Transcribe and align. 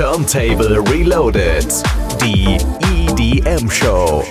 Turntable 0.00 0.80
Reloaded. 0.90 1.66
Die 2.22 2.56
EDM 2.88 3.68
Show. 3.68 4.24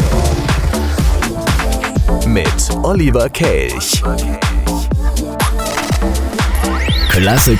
Mit 2.25 2.75
Oliver 2.81 3.29
Kelch. 3.29 4.01
Klassik 7.11 7.59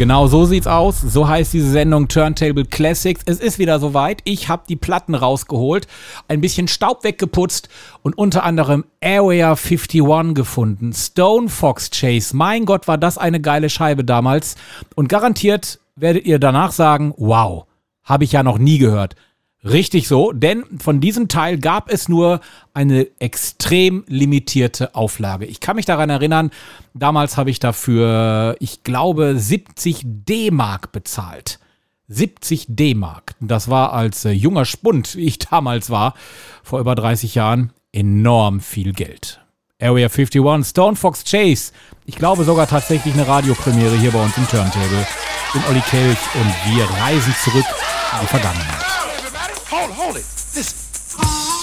Genau 0.00 0.28
so 0.28 0.46
sieht's 0.46 0.66
aus. 0.66 1.02
So 1.02 1.28
heißt 1.28 1.52
diese 1.52 1.70
Sendung 1.70 2.08
Turntable 2.08 2.64
Classics. 2.64 3.20
Es 3.26 3.38
ist 3.38 3.58
wieder 3.58 3.78
soweit. 3.78 4.22
Ich 4.24 4.48
habe 4.48 4.62
die 4.66 4.76
Platten 4.76 5.14
rausgeholt, 5.14 5.86
ein 6.26 6.40
bisschen 6.40 6.68
Staub 6.68 7.04
weggeputzt 7.04 7.68
und 8.00 8.16
unter 8.16 8.44
anderem 8.44 8.86
Area 9.04 9.50
51 9.50 10.34
gefunden. 10.34 10.94
Stone 10.94 11.50
Fox 11.50 11.90
Chase. 11.90 12.34
Mein 12.34 12.64
Gott, 12.64 12.88
war 12.88 12.96
das 12.96 13.18
eine 13.18 13.42
geile 13.42 13.68
Scheibe 13.68 14.02
damals. 14.02 14.56
Und 14.94 15.10
garantiert 15.10 15.80
werdet 15.96 16.24
ihr 16.24 16.38
danach 16.38 16.72
sagen, 16.72 17.12
wow, 17.18 17.66
habe 18.02 18.24
ich 18.24 18.32
ja 18.32 18.42
noch 18.42 18.56
nie 18.56 18.78
gehört. 18.78 19.16
Richtig 19.62 20.08
so, 20.08 20.32
denn 20.32 20.64
von 20.78 21.00
diesem 21.00 21.28
Teil 21.28 21.58
gab 21.58 21.92
es 21.92 22.08
nur 22.08 22.40
eine 22.72 23.06
extrem 23.18 24.04
limitierte 24.06 24.94
Auflage. 24.94 25.44
Ich 25.44 25.60
kann 25.60 25.76
mich 25.76 25.84
daran 25.84 26.08
erinnern, 26.08 26.50
damals 26.94 27.36
habe 27.36 27.50
ich 27.50 27.58
dafür, 27.58 28.56
ich 28.58 28.84
glaube, 28.84 29.38
70 29.38 30.00
D-Mark 30.04 30.92
bezahlt. 30.92 31.58
70 32.08 32.66
D-Mark. 32.70 33.34
Das 33.40 33.68
war 33.68 33.92
als 33.92 34.24
äh, 34.24 34.30
junger 34.30 34.64
Spund, 34.64 35.14
wie 35.14 35.26
ich 35.26 35.38
damals 35.50 35.90
war, 35.90 36.14
vor 36.62 36.80
über 36.80 36.94
30 36.94 37.34
Jahren, 37.34 37.72
enorm 37.92 38.60
viel 38.60 38.94
Geld. 38.94 39.40
Area 39.78 40.08
51, 40.08 40.68
Stone 40.68 40.96
Fox 40.96 41.24
Chase. 41.24 41.72
Ich 42.06 42.16
glaube 42.16 42.44
sogar 42.44 42.66
tatsächlich 42.66 43.14
eine 43.14 43.26
Radiopremiere 43.26 43.96
hier 43.96 44.10
bei 44.10 44.22
uns 44.22 44.36
im 44.36 44.48
Turntable. 44.48 45.06
Ich 45.46 45.52
bin 45.52 45.62
Olli 45.68 45.80
Kelch 45.80 46.18
und 46.34 46.74
wir 46.74 46.84
reisen 46.84 47.34
zurück 47.44 47.64
in 48.14 48.20
die 48.22 48.26
Vergangenheit. 48.26 48.89
Hold, 49.70 49.92
hold 49.92 50.16
it. 50.16 50.24
Listen. 50.56 51.59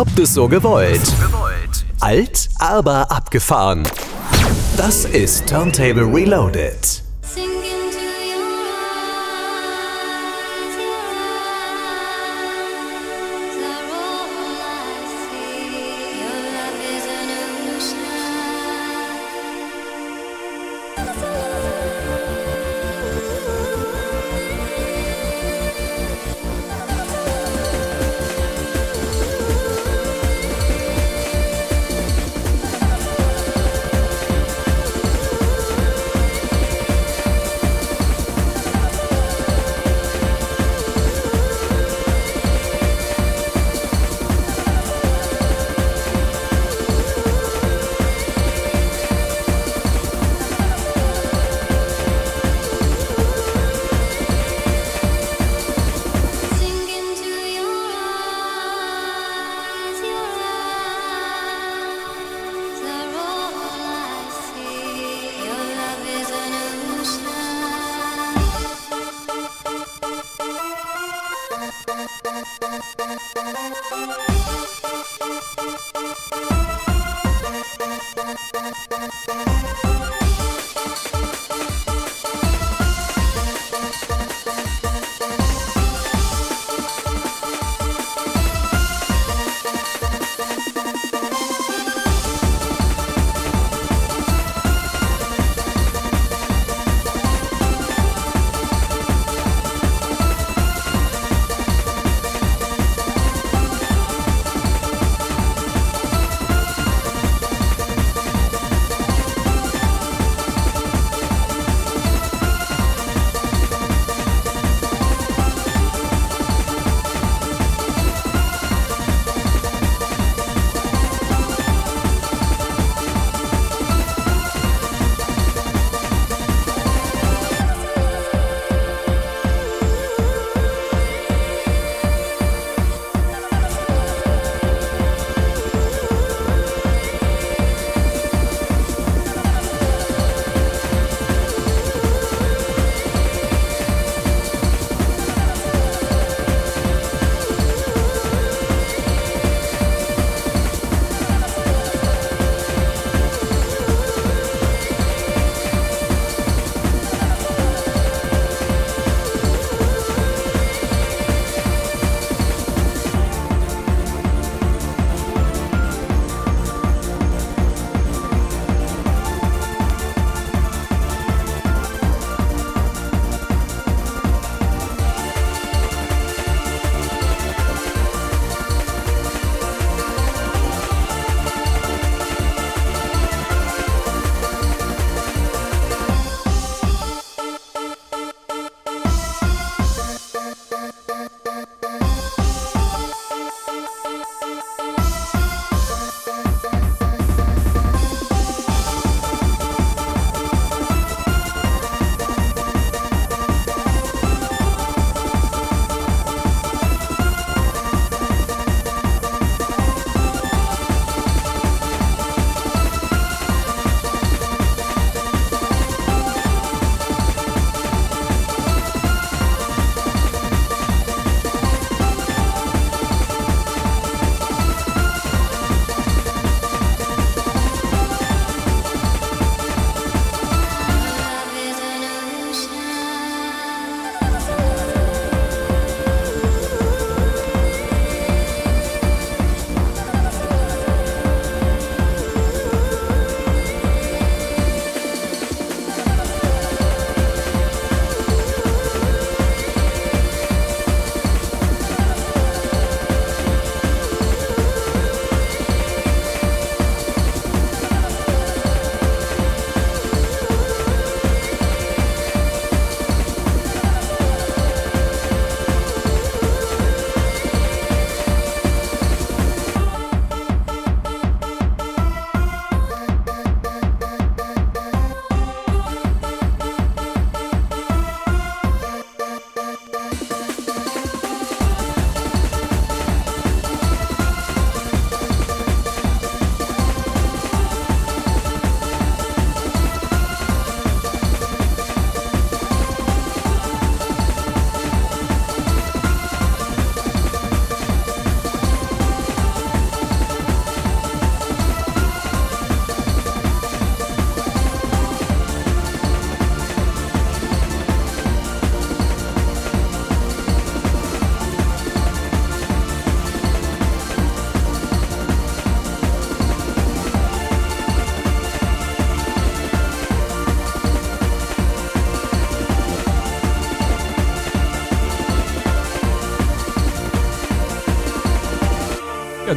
Habt 0.00 0.18
es 0.18 0.32
so 0.32 0.48
gewollt. 0.48 1.12
Alt, 2.00 2.48
aber 2.58 3.10
abgefahren. 3.12 3.86
Das 4.78 5.04
ist 5.04 5.46
Turntable 5.46 6.06
Reloaded. 6.10 7.02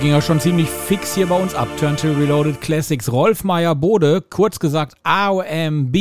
Ging 0.03 0.11
ja 0.11 0.21
schon 0.21 0.41
ziemlich 0.41 0.69
fix 0.69 1.15
hier 1.15 1.27
bei 1.27 1.39
uns 1.39 1.55
ab. 1.55 1.69
Turntable 1.77 2.17
Reloaded 2.17 2.59
Classics. 2.59 3.09
Rolf 3.09 3.45
Meyer 3.45 3.73
Bode, 3.73 4.19
kurz 4.19 4.59
gesagt 4.59 4.97
RMB 5.07 5.95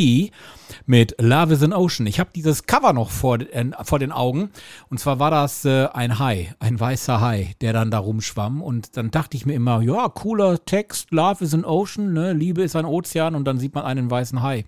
mit 0.87 1.15
Love 1.21 1.55
is 1.55 1.63
an 1.63 1.73
Ocean. 1.73 2.09
Ich 2.09 2.19
habe 2.19 2.31
dieses 2.35 2.67
Cover 2.67 2.93
noch 2.95 3.11
vor, 3.11 3.39
äh, 3.39 3.71
vor 3.85 4.01
den 4.01 4.11
Augen. 4.11 4.51
Und 4.91 4.99
zwar 4.99 5.21
war 5.21 5.31
das 5.31 5.65
äh, 5.65 5.87
ein 5.93 6.19
Hai, 6.19 6.53
ein 6.59 6.81
weißer 6.81 7.21
Hai, 7.21 7.55
der 7.61 7.73
dann 7.73 7.93
da 7.93 7.99
rumschwamm. 7.99 8.61
Und 8.61 8.97
dann 8.97 9.13
dachte 9.13 9.37
ich 9.37 9.47
mir 9.47 9.55
immer, 9.55 9.83
ja, 9.83 10.09
cooler 10.09 10.65
Text, 10.65 11.13
Love 11.13 11.45
is 11.45 11.55
an 11.55 11.65
Ocean, 11.65 12.13
ne? 12.13 12.33
Liebe 12.33 12.63
ist 12.63 12.75
ein 12.75 12.87
Ozean 12.87 13.37
und 13.37 13.45
dann 13.45 13.61
sieht 13.61 13.73
man 13.73 13.85
einen 13.85 14.11
weißen 14.11 14.43
Hai 14.43 14.65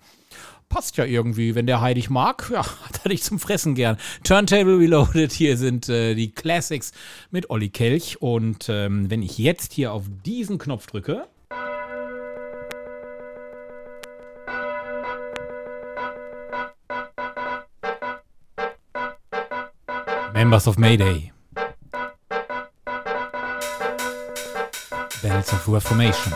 passt 0.75 0.97
ja 0.97 1.05
irgendwie. 1.05 1.55
Wenn 1.55 1.67
der 1.67 1.79
Hai 1.79 1.93
dich 1.93 2.09
mag, 2.09 2.49
ja, 2.51 2.59
hat 2.83 2.99
er 3.05 3.09
dich 3.09 3.23
zum 3.23 3.39
Fressen 3.39 3.75
gern. 3.75 3.95
Turntable 4.25 4.77
Reloaded, 4.77 5.31
hier 5.31 5.55
sind 5.55 5.87
äh, 5.87 6.15
die 6.15 6.31
Classics 6.31 6.91
mit 7.31 7.49
Olli 7.49 7.69
Kelch. 7.69 8.21
Und 8.21 8.67
ähm, 8.67 9.09
wenn 9.09 9.23
ich 9.23 9.37
jetzt 9.37 9.71
hier 9.71 9.93
auf 9.93 10.03
diesen 10.25 10.57
Knopf 10.57 10.87
drücke. 10.87 11.29
Members 20.33 20.67
of 20.67 20.77
Mayday. 20.77 21.31
Bells 25.21 25.53
of 25.53 25.69
Reformation. 25.69 26.33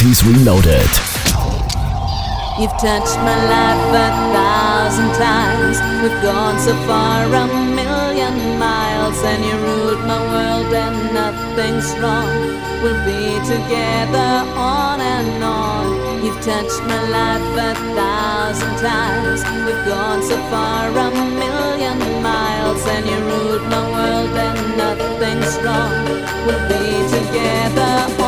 90s 0.00 0.24
Reloaded. 0.24 0.90
You've 2.58 2.72
touched 2.80 3.16
my 3.20 3.36
life 3.52 3.84
a 3.92 4.08
thousand 4.32 5.12
times. 5.20 5.76
We've 6.00 6.22
gone 6.22 6.58
so 6.58 6.74
far, 6.88 7.24
a 7.26 7.46
million 7.76 8.58
miles, 8.58 9.22
and 9.22 9.44
you 9.44 9.52
ruled 9.60 10.00
my 10.06 10.20
world, 10.32 10.72
and 10.72 10.96
nothing's 11.12 11.92
wrong. 12.00 12.32
We'll 12.82 13.04
be 13.04 13.44
together 13.44 14.32
on 14.56 15.00
and 15.02 15.44
on. 15.44 16.24
You've 16.24 16.40
touched 16.40 16.80
my 16.88 17.02
life 17.18 17.50
a 17.68 17.74
thousand 17.92 18.74
times. 18.80 19.44
We've 19.66 19.84
gone 19.84 20.22
so 20.22 20.36
far, 20.48 20.88
a 20.88 21.10
million 21.12 22.22
miles, 22.22 22.86
and 22.86 23.04
you 23.04 23.18
ruled 23.30 23.64
my 23.68 23.84
world, 23.96 24.32
and 24.48 24.60
nothing's 24.78 25.54
wrong. 25.60 26.04
We'll 26.46 26.64
be 26.72 26.88
together 27.16 28.19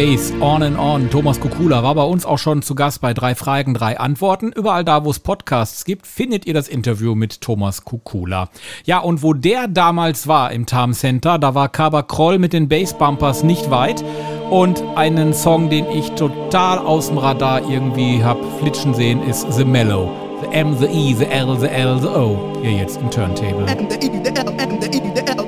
Bass, 0.00 0.32
On 0.40 0.62
and 0.62 0.78
On. 0.78 1.10
Thomas 1.10 1.38
Kukula 1.38 1.82
war 1.82 1.94
bei 1.94 2.04
uns 2.04 2.24
auch 2.24 2.38
schon 2.38 2.62
zu 2.62 2.74
Gast 2.74 3.02
bei 3.02 3.12
drei 3.12 3.34
Fragen, 3.34 3.74
drei 3.74 4.00
Antworten. 4.00 4.50
Überall 4.50 4.82
da, 4.82 5.04
wo 5.04 5.10
es 5.10 5.18
Podcasts 5.18 5.84
gibt, 5.84 6.06
findet 6.06 6.46
ihr 6.46 6.54
das 6.54 6.68
Interview 6.68 7.14
mit 7.14 7.42
Thomas 7.42 7.84
Kukula. 7.84 8.48
Ja, 8.86 9.00
und 9.00 9.22
wo 9.22 9.34
der 9.34 9.68
damals 9.68 10.26
war 10.26 10.52
im 10.52 10.64
Tarm 10.64 10.94
Center, 10.94 11.38
da 11.38 11.54
war 11.54 11.68
Kaba 11.68 12.00
Kroll 12.02 12.38
mit 12.38 12.54
den 12.54 12.66
Bass 12.66 12.94
Bumpers 12.94 13.42
nicht 13.42 13.70
weit. 13.70 14.02
Und 14.48 14.82
einen 14.96 15.34
Song, 15.34 15.68
den 15.68 15.84
ich 15.90 16.12
total 16.12 16.78
aus 16.78 17.08
dem 17.08 17.18
Radar 17.18 17.68
irgendwie 17.68 18.24
hab 18.24 18.38
flitschen 18.58 18.94
sehen, 18.94 19.22
ist 19.22 19.52
The 19.52 19.66
Mellow. 19.66 20.10
The 20.40 20.56
M, 20.56 20.78
the 20.78 20.86
E, 20.86 21.12
the 21.14 21.26
L, 21.26 21.58
the 21.60 21.66
L, 21.66 21.98
the 22.00 22.08
O. 22.08 22.38
Hier 22.62 22.72
jetzt 22.72 22.98
im 23.02 23.10
Turntable. 23.10 23.66
and 23.66 23.92
the 23.92 23.98
E, 23.98 24.10
the 24.24 24.30
L, 24.34 24.48
and 24.58 24.82
the 24.82 24.88
E, 24.88 25.02
the 25.14 25.26
L, 25.26 25.39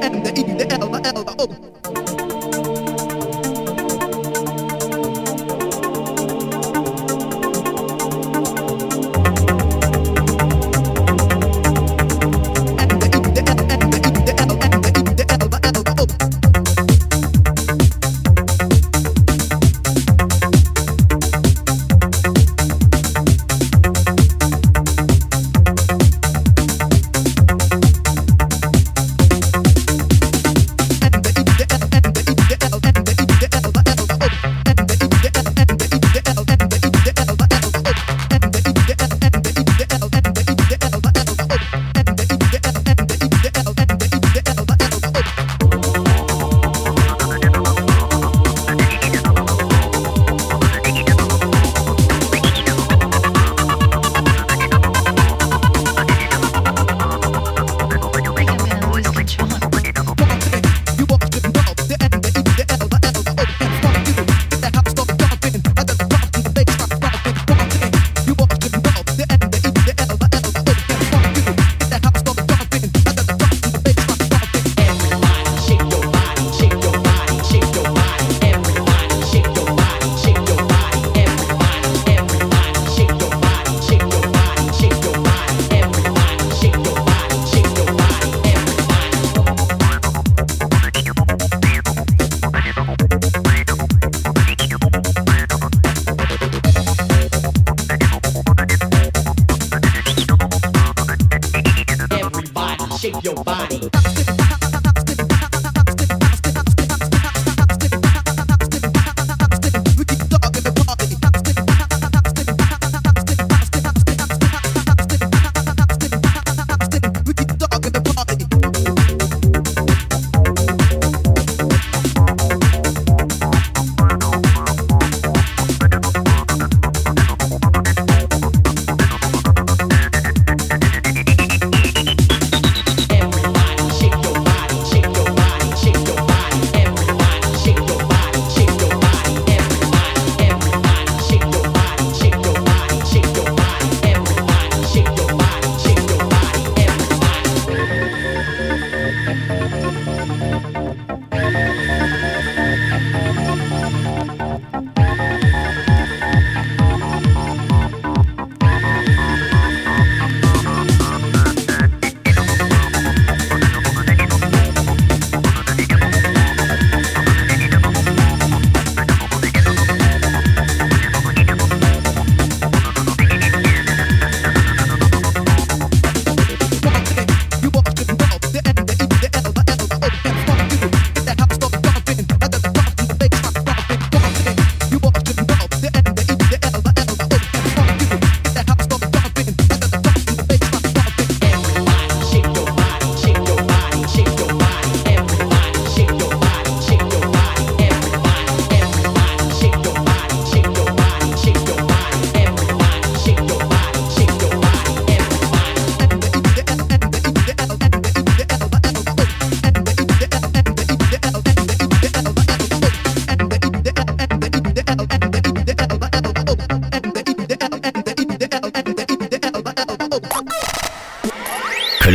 your 103.23 103.35
body. 103.45 103.92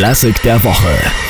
Klassik 0.08 0.42
der 0.42 0.64
Woche. 0.64 1.27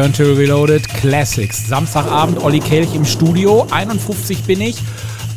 Turntable 0.00 0.34
Reloaded 0.34 0.88
Classics. 0.88 1.68
Samstagabend, 1.68 2.42
Olli 2.42 2.60
Kelch 2.60 2.94
im 2.94 3.04
Studio. 3.04 3.66
51 3.70 4.44
bin 4.44 4.62
ich. 4.62 4.78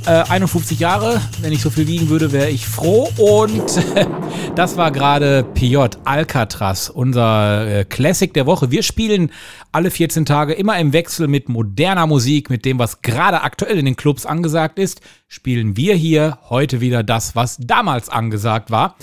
Äh, 0.06 0.24
51 0.30 0.80
Jahre. 0.80 1.20
Wenn 1.42 1.52
ich 1.52 1.62
so 1.62 1.70
viel 1.70 1.86
wiegen 1.86 2.08
würde, 2.08 2.32
wäre 2.32 2.50
ich 2.50 2.66
froh. 2.66 3.10
Und 3.18 3.62
das 4.56 4.78
war 4.78 4.92
gerade 4.92 5.44
PJ 5.44 5.76
Alcatraz, 6.06 6.88
unser 6.88 7.80
äh, 7.80 7.84
Classic 7.84 8.34
der 8.34 8.46
Woche. 8.46 8.72
Wir 8.72 8.84
spielen 8.84 9.34
alle 9.74 9.92
14 9.92 10.24
Tage 10.24 10.54
immer 10.54 10.80
im 10.80 10.94
Wechsel 10.94 11.28
mit 11.28 11.50
moderner 11.50 12.08
Musik, 12.08 12.50
mit 12.50 12.64
dem, 12.64 12.80
was 12.80 13.02
gerade 13.02 13.42
aktuell 13.42 13.78
in 13.78 13.84
den 13.84 13.98
Clubs 13.98 14.26
angesagt 14.26 14.80
ist. 14.80 15.02
Spielen 15.28 15.76
wir 15.76 15.96
hier 15.96 16.38
heute 16.50 16.80
wieder 16.80 17.04
das, 17.04 17.36
was 17.36 17.58
damals 17.60 18.08
angesagt 18.08 18.72
war. 18.72 18.96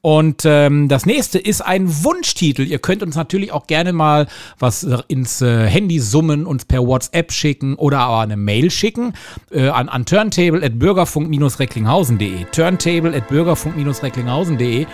Und 0.00 0.44
ähm, 0.44 0.88
das 0.88 1.06
nächste 1.06 1.38
ist 1.38 1.60
ein 1.60 2.04
Wunschtitel. 2.04 2.62
Ihr 2.62 2.78
könnt 2.78 3.02
uns 3.02 3.16
natürlich 3.16 3.52
auch 3.52 3.66
gerne 3.66 3.92
mal 3.92 4.26
was 4.58 4.86
ins 5.08 5.42
äh, 5.42 5.66
Handy 5.66 5.98
summen, 5.98 6.46
uns 6.46 6.64
per 6.64 6.86
WhatsApp 6.86 7.32
schicken 7.32 7.74
oder 7.74 8.00
aber 8.00 8.20
eine 8.20 8.36
Mail 8.36 8.70
schicken 8.70 9.14
äh, 9.50 9.68
an, 9.68 9.88
an 9.88 10.04
turntable 10.04 10.64
at 10.64 10.78
bürgerfunk-recklinghausen.de. 10.78 12.44
Turntable 12.52 13.16
at 13.16 13.28
bürgerfunk-recklinghausen.de. 13.28 14.86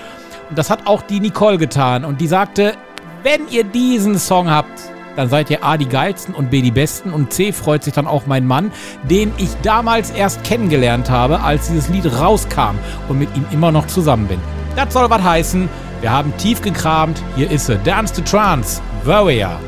Und 0.49 0.59
das 0.59 0.71
hat 0.71 0.87
auch 0.87 1.03
die 1.03 1.21
Nicole 1.21 1.59
getan. 1.59 2.05
Und 2.05 2.21
die 2.21 2.27
sagte, 2.27 2.75
wenn 3.23 3.49
ihr 3.51 3.65
diesen 3.65 4.19
Song 4.19 4.51
habt, 4.51 4.94
dann 5.17 5.29
seid 5.29 5.51
ihr 5.51 5.65
A 5.65 5.77
die 5.77 5.89
geilsten 5.89 6.35
und 6.35 6.51
B 6.51 6.63
die 6.63 6.71
besten 6.71 7.13
und 7.13 7.33
C 7.33 7.53
freut 7.53 7.85
sich 7.85 7.95
dann 7.95 8.07
auch 8.07 8.27
mein 8.27 8.47
Mann, 8.47 8.73
den 9.09 9.33
ich 9.39 9.51
damals 9.63 10.11
erst 10.11 10.45
kennengelernt 10.45 11.11
habe, 11.11 11.41
als 11.41 11.69
dieses 11.69 11.89
Lied 11.89 12.07
rauskam 12.19 12.77
und 13.09 13.19
mit 13.19 13.29
ihm 13.37 13.45
immer 13.51 13.73
noch 13.73 13.87
zusammen 13.87 14.27
bin. 14.27 14.41
Das 14.77 14.93
soll 14.93 15.09
was 15.09 15.23
heißen. 15.23 15.69
Wir 16.01 16.11
haben 16.11 16.37
tief 16.37 16.61
gekramt. 16.61 17.23
Hier 17.37 17.51
ist 17.51 17.67
sie. 17.67 17.79
Dance 17.79 18.13
to 18.13 18.21
Trance. 18.23 18.81
Warrior. 19.05 19.59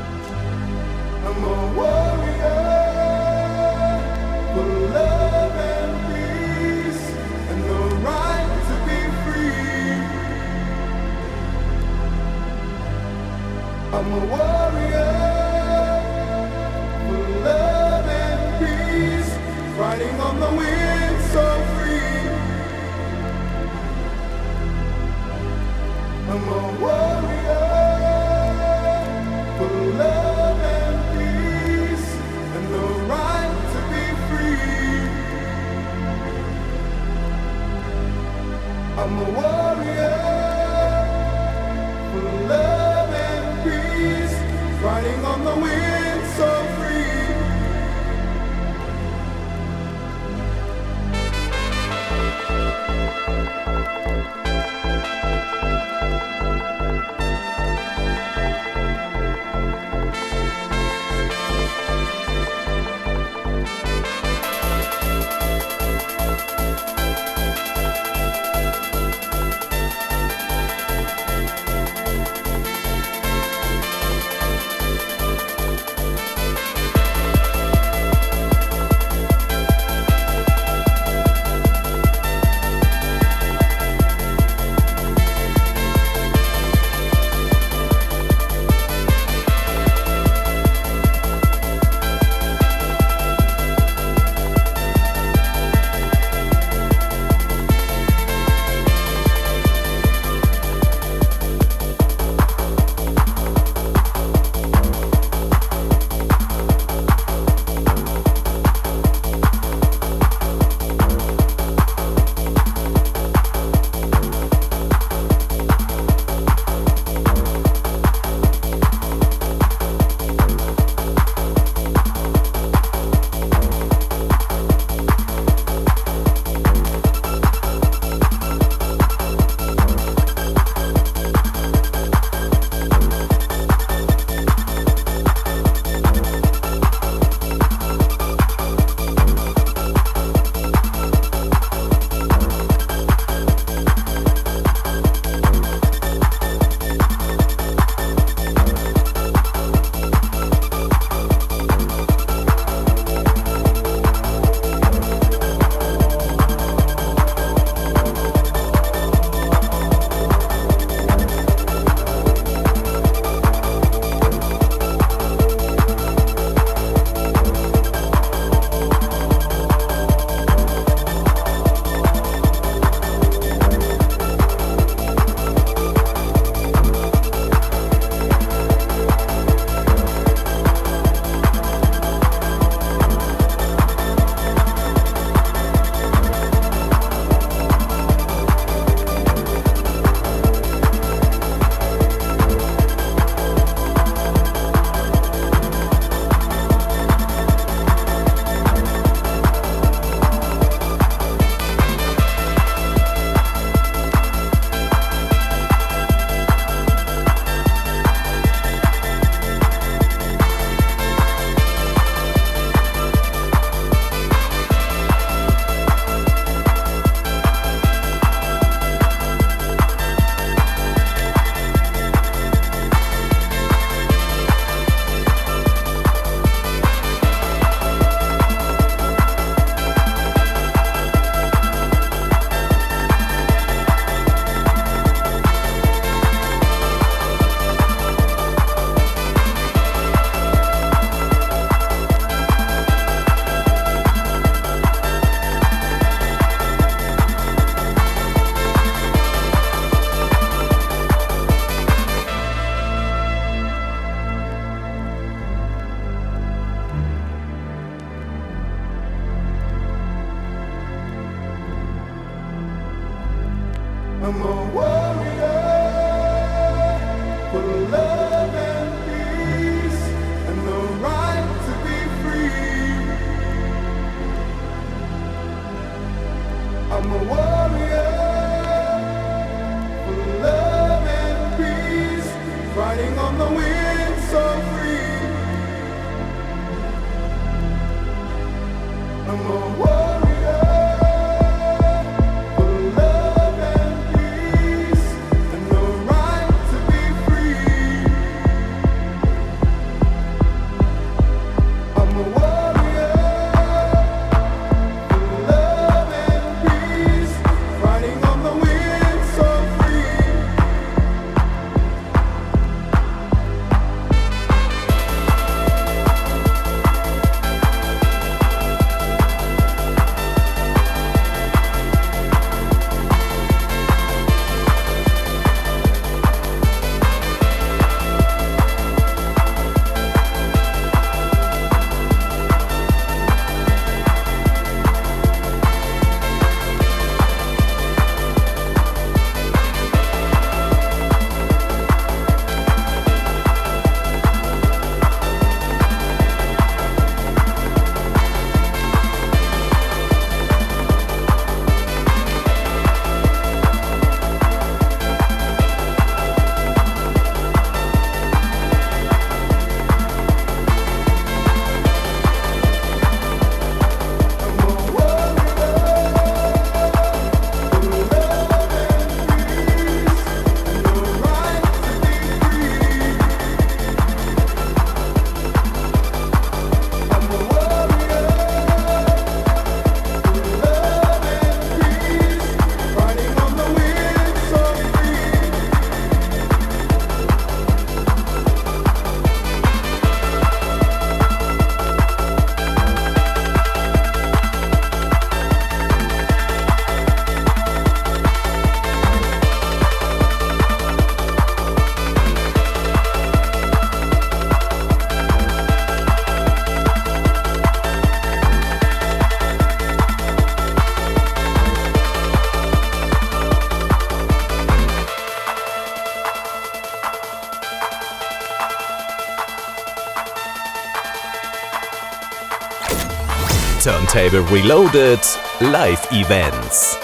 Turntable 424.17 424.51
Reloaded 424.51 425.19
Live 425.59 426.11
Events. 426.11 426.97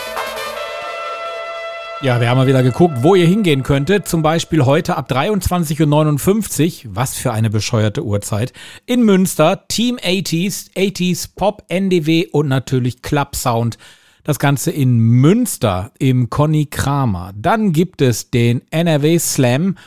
Ja, 2.02 2.20
wir 2.20 2.28
haben 2.28 2.38
mal 2.38 2.48
wieder 2.48 2.64
geguckt, 2.64 3.04
wo 3.04 3.14
ihr 3.14 3.28
hingehen 3.28 3.62
könntet. 3.62 4.08
Zum 4.08 4.24
Beispiel 4.24 4.66
heute 4.66 4.98
ab 4.98 5.12
23.59 5.12 6.88
Uhr, 6.88 6.96
was 6.96 7.16
für 7.16 7.32
eine 7.32 7.52
bescheuerte 7.52 8.04
Uhrzeit, 8.04 8.52
in 8.88 9.04
Münster, 9.04 9.68
Team 9.68 9.98
80s, 9.98 10.74
80s, 10.74 11.30
Pop, 11.36 11.64
NDW 11.68 12.30
und 12.32 12.48
natürlich 12.48 13.04
Club 13.04 13.36
Sound. 13.36 13.78
Das 14.24 14.40
Ganze 14.40 14.72
in 14.72 14.98
Münster 14.98 15.92
im 16.00 16.32
Conny 16.32 16.66
Kramer. 16.66 17.32
Dann 17.36 17.74
gibt 17.74 18.02
es 18.02 18.32
den 18.32 18.64
NRW 18.72 19.20
Slam 19.20 19.78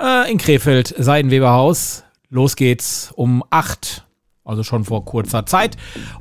äh, 0.00 0.28
in 0.28 0.38
Krefeld, 0.38 0.92
Seidenweberhaus. 0.98 2.02
Los 2.30 2.56
geht's 2.56 3.12
um 3.14 3.44
8 3.50 4.04
also 4.44 4.62
schon 4.62 4.84
vor 4.84 5.04
kurzer 5.04 5.46
Zeit. 5.46 5.76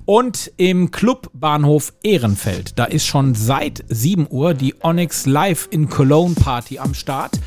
Und 0.05 0.51
im 0.57 0.91
Clubbahnhof 0.91 1.93
Ehrenfeld, 2.03 2.79
da 2.79 2.85
ist 2.85 3.05
schon 3.05 3.35
seit 3.35 3.83
7 3.87 4.27
Uhr 4.29 4.53
die 4.53 4.75
Onyx 4.81 5.25
Live 5.25 5.67
in 5.71 5.89
Cologne 5.89 6.35
Party 6.35 6.79
am 6.79 6.93
Start. 6.93 7.39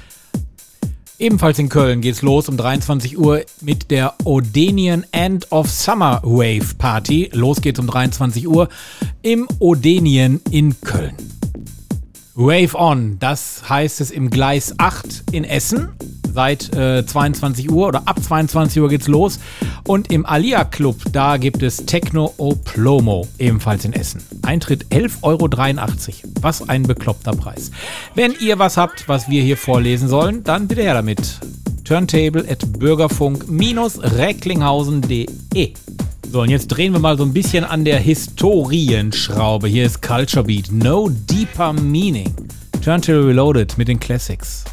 Ebenfalls 1.18 1.58
in 1.58 1.70
Köln 1.70 2.02
geht's 2.02 2.20
los 2.20 2.46
um 2.46 2.58
23 2.58 3.16
Uhr 3.16 3.40
mit 3.62 3.90
der 3.90 4.12
Odenian 4.24 5.06
End 5.12 5.50
of 5.50 5.70
Summer 5.70 6.20
Wave 6.22 6.74
Party. 6.76 7.30
Los 7.32 7.62
geht's 7.62 7.80
um 7.80 7.86
23 7.86 8.46
Uhr 8.46 8.68
im 9.22 9.48
Odenian 9.58 10.40
in 10.50 10.78
Köln. 10.82 11.14
Wave 12.34 12.74
On, 12.74 13.18
das 13.18 13.66
heißt 13.66 14.02
es 14.02 14.10
im 14.10 14.28
Gleis 14.28 14.74
8 14.76 15.24
in 15.32 15.44
Essen. 15.44 15.94
Seit 16.37 16.72
äh, 16.76 17.05
22 17.07 17.70
Uhr 17.70 17.89
oder 17.89 18.03
ab 18.05 18.22
22 18.22 18.82
Uhr 18.82 18.91
geht's 18.91 19.09
los. 19.09 19.41
Und 19.87 20.12
im 20.12 20.26
Alia 20.26 20.64
Club, 20.64 20.97
da 21.11 21.39
gibt 21.39 21.62
es 21.62 21.87
Techno 21.87 22.34
O 22.37 22.55
Plomo, 22.55 23.26
ebenfalls 23.39 23.87
in 23.87 23.95
Essen. 23.95 24.20
Eintritt 24.43 24.84
11,83 24.91 25.22
Euro. 25.22 25.49
Was 26.43 26.68
ein 26.68 26.82
bekloppter 26.82 27.32
Preis. 27.32 27.70
Wenn 28.14 28.34
ihr 28.39 28.59
was 28.59 28.76
habt, 28.76 29.09
was 29.09 29.30
wir 29.30 29.43
hier 29.43 29.57
vorlesen 29.57 30.09
sollen, 30.09 30.45
dann 30.45 30.68
bitte 30.68 30.82
her 30.82 30.93
damit. 30.93 31.41
Turntable 31.84 32.45
at 32.47 32.70
bürgerfunk-recklinghausen.de 32.78 35.72
so, 36.30 36.43
und 36.43 36.51
jetzt 36.51 36.66
drehen 36.66 36.93
wir 36.93 37.01
mal 37.01 37.16
so 37.16 37.24
ein 37.24 37.32
bisschen 37.32 37.64
an 37.64 37.87
der 37.87 37.99
Historienschraube. 37.99 39.68
Hier 39.68 39.87
ist 39.87 40.03
Culture 40.03 40.45
Beat. 40.45 40.70
No 40.70 41.09
Deeper 41.09 41.72
Meaning. 41.72 42.34
Turntable 42.84 43.28
Reloaded 43.28 43.78
mit 43.78 43.89
den 43.89 43.99
Classics. 43.99 44.64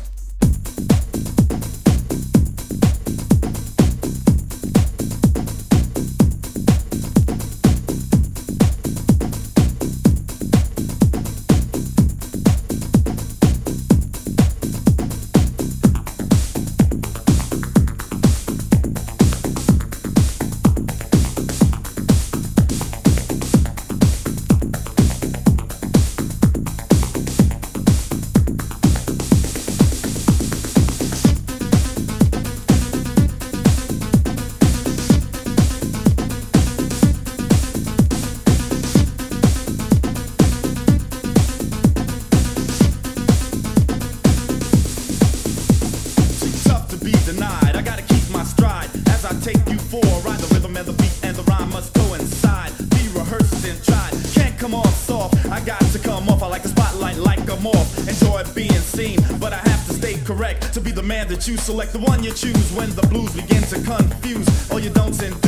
that 61.30 61.48
you 61.48 61.58
select 61.58 61.94
the 61.94 62.00
one 62.00 62.24
you 62.24 62.32
choose 62.34 62.72
when 62.74 62.90
the 62.96 63.02
blues 63.08 63.34
begin 63.34 63.62
to 63.64 63.82
confuse 63.82 64.72
all 64.72 64.80
your 64.80 64.94
don'ts 64.94 65.22
and 65.22 65.43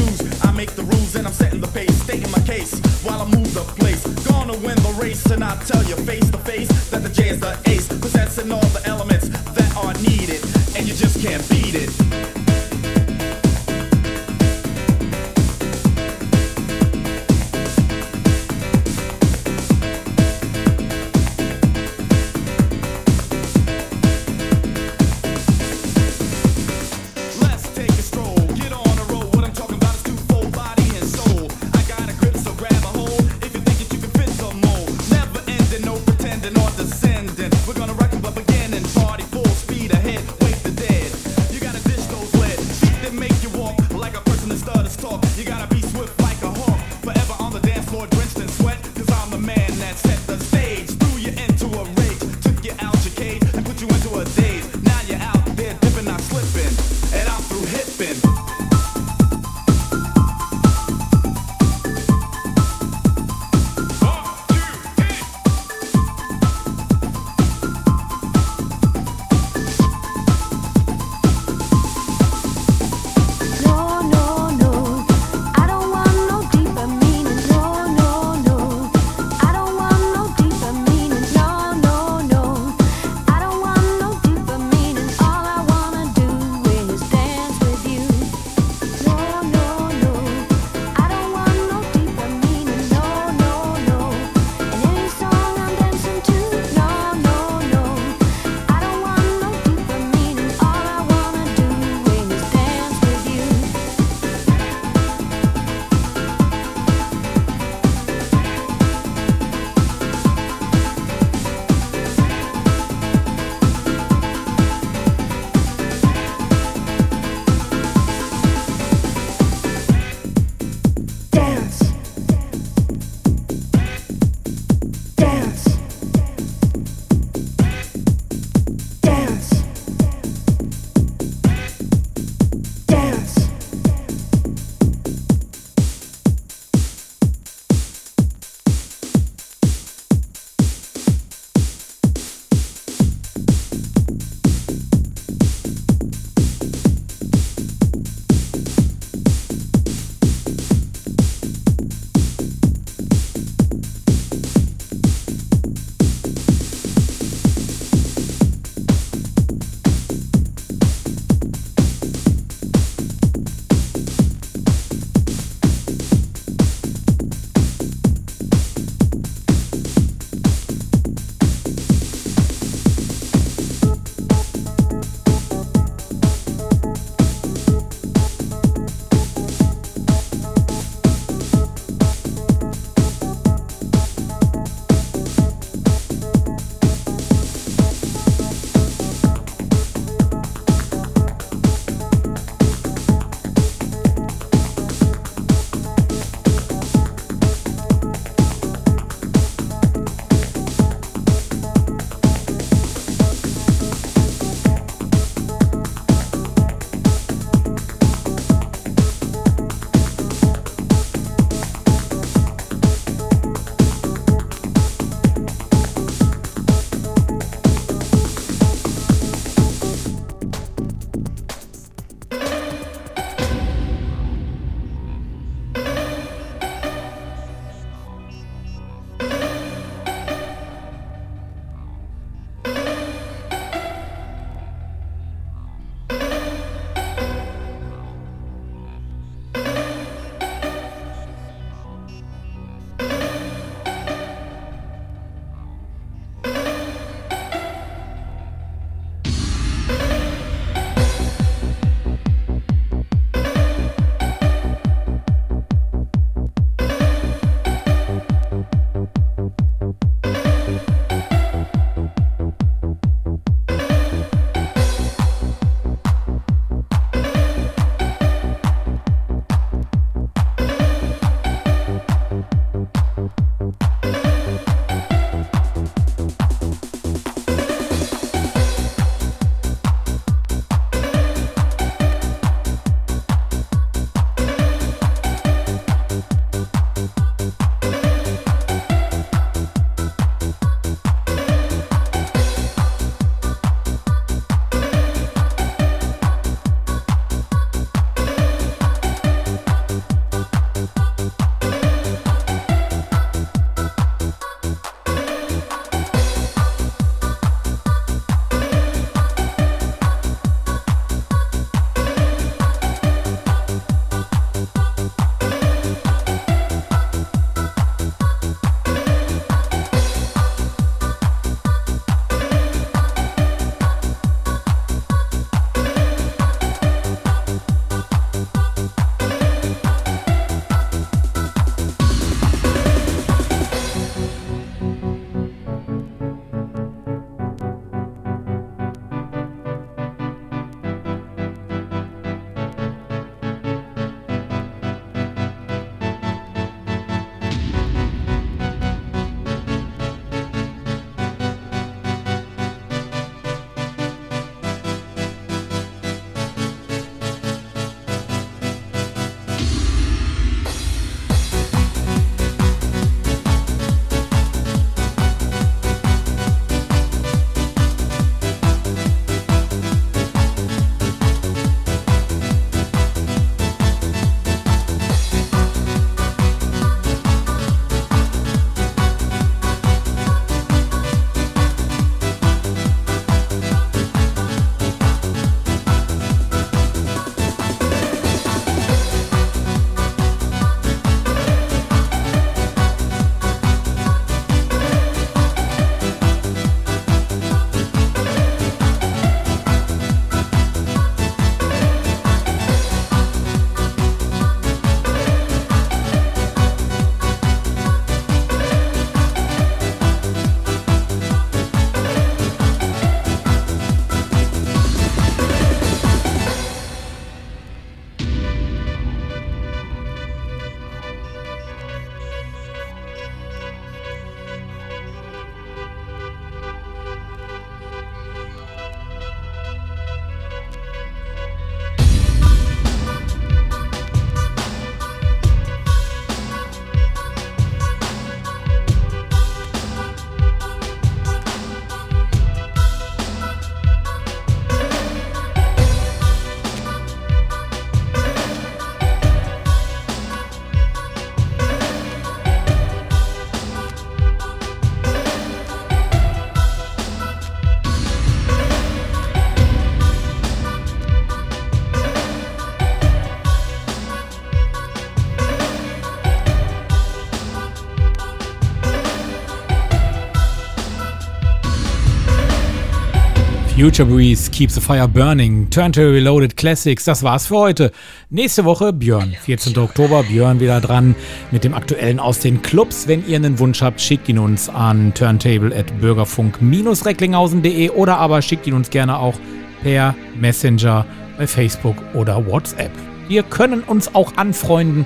Future 473.86 474.09
Breeze, 474.09 474.49
Keep 474.49 474.71
the 474.71 474.81
Fire 474.81 475.07
Burning, 475.07 475.69
Turntable 475.69 476.11
Reloaded 476.11 476.57
Classics, 476.57 477.03
das 477.03 477.21
war's 477.21 477.45
für 477.45 477.57
heute. 477.57 477.91
Nächste 478.31 478.65
Woche 478.65 478.91
Björn, 478.91 479.36
14. 479.39 479.77
Oktober, 479.77 480.23
Björn 480.23 480.59
wieder 480.59 480.81
dran 480.81 481.13
mit 481.51 481.63
dem 481.63 481.75
aktuellen 481.75 482.19
aus 482.19 482.39
den 482.39 482.63
Clubs. 482.63 483.07
Wenn 483.07 483.23
ihr 483.27 483.36
einen 483.36 483.59
Wunsch 483.59 483.83
habt, 483.83 484.01
schickt 484.01 484.27
ihn 484.27 484.39
uns 484.39 484.69
an 484.69 485.13
turntable 485.13 485.71
at 485.77 486.01
bürgerfunk-recklinghausen.de 486.01 487.91
oder 487.91 488.17
aber 488.17 488.41
schickt 488.41 488.65
ihn 488.65 488.73
uns 488.73 488.89
gerne 488.89 489.19
auch 489.19 489.36
per 489.83 490.15
Messenger 490.36 491.05
bei 491.38 491.45
Facebook 491.45 491.97
oder 492.15 492.43
WhatsApp. 492.43 492.91
Wir 493.27 493.43
können 493.43 493.81
uns 493.81 494.15
auch 494.15 494.36
anfreunden 494.36 495.05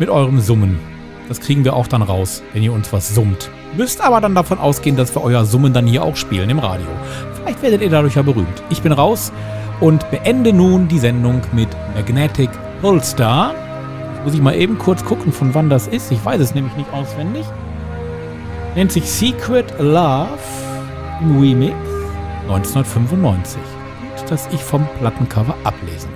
mit 0.00 0.08
eurem 0.08 0.40
Summen. 0.40 0.80
Das 1.28 1.38
kriegen 1.38 1.64
wir 1.64 1.76
auch 1.76 1.86
dann 1.86 2.02
raus, 2.02 2.42
wenn 2.52 2.64
ihr 2.64 2.72
uns 2.72 2.92
was 2.92 3.14
summt. 3.14 3.50
Müsst 3.76 4.00
aber 4.00 4.20
dann 4.20 4.34
davon 4.34 4.58
ausgehen, 4.58 4.96
dass 4.96 5.14
wir 5.14 5.22
euer 5.22 5.44
Summen 5.44 5.72
dann 5.72 5.86
hier 5.86 6.02
auch 6.02 6.16
spielen 6.16 6.50
im 6.50 6.58
Radio. 6.58 6.86
Vielleicht 7.46 7.62
werdet 7.62 7.82
ihr 7.82 7.90
dadurch 7.90 8.16
ja 8.16 8.22
berühmt. 8.22 8.60
Ich 8.70 8.82
bin 8.82 8.90
raus 8.90 9.32
und 9.78 10.10
beende 10.10 10.52
nun 10.52 10.88
die 10.88 10.98
Sendung 10.98 11.42
mit 11.52 11.68
Magnetic. 11.94 12.50
Jetzt 12.82 13.20
muss 14.24 14.34
ich 14.34 14.40
mal 14.40 14.56
eben 14.56 14.78
kurz 14.78 15.04
gucken, 15.04 15.32
von 15.32 15.54
wann 15.54 15.70
das 15.70 15.86
ist. 15.86 16.10
Ich 16.10 16.24
weiß 16.24 16.40
es 16.40 16.56
nämlich 16.56 16.74
nicht 16.74 16.92
auswendig. 16.92 17.44
Nennt 18.74 18.90
sich 18.90 19.08
Secret 19.08 19.72
Love 19.78 20.26
im 21.20 21.38
Remix 21.38 21.76
1995. 22.48 23.60
Und 24.18 24.28
das 24.28 24.48
ich 24.52 24.60
vom 24.60 24.84
Plattencover 24.98 25.54
ablesen 25.62 26.12